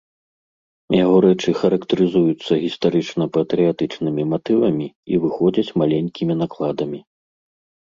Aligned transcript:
Яго 1.03 1.15
рэчы 1.25 1.49
характарызуюцца 1.61 2.53
гістарычна-патрыятычнымі 2.63 4.27
матывамі 4.33 4.87
і 4.89 5.13
выходзяць 5.27 5.69
маленькімі 5.85 6.33
накладамі. 6.43 6.99